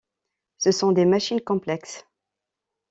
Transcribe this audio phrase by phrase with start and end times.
[0.57, 2.07] Ce sont des machines complexes.